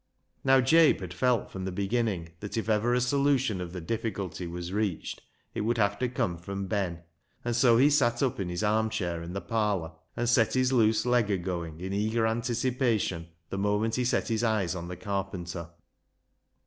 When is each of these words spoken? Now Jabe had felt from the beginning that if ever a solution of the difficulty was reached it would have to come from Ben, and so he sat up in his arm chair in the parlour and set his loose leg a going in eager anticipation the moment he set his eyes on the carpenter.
Now 0.43 0.61
Jabe 0.61 0.97
had 0.99 1.13
felt 1.13 1.51
from 1.51 1.65
the 1.65 1.71
beginning 1.71 2.29
that 2.39 2.57
if 2.57 2.67
ever 2.69 2.95
a 2.95 2.99
solution 2.99 3.61
of 3.61 3.71
the 3.71 3.79
difficulty 3.81 4.47
was 4.47 4.73
reached 4.73 5.21
it 5.53 5.61
would 5.61 5.77
have 5.77 5.99
to 5.99 6.09
come 6.09 6.39
from 6.39 6.65
Ben, 6.65 7.03
and 7.45 7.55
so 7.55 7.77
he 7.77 7.91
sat 7.91 8.23
up 8.23 8.39
in 8.39 8.49
his 8.49 8.63
arm 8.63 8.89
chair 8.89 9.21
in 9.21 9.33
the 9.33 9.41
parlour 9.41 9.91
and 10.17 10.27
set 10.27 10.55
his 10.55 10.73
loose 10.73 11.05
leg 11.05 11.29
a 11.29 11.37
going 11.37 11.79
in 11.81 11.93
eager 11.93 12.25
anticipation 12.25 13.27
the 13.51 13.59
moment 13.59 13.93
he 13.93 14.03
set 14.03 14.27
his 14.29 14.43
eyes 14.43 14.73
on 14.73 14.87
the 14.87 14.97
carpenter. 14.97 15.69